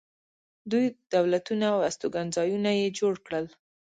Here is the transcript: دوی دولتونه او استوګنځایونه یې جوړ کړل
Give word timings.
دوی 0.71 0.85
دولتونه 1.15 1.65
او 1.73 1.79
استوګنځایونه 1.89 2.71
یې 2.79 2.95
جوړ 2.99 3.13
کړل 3.25 3.45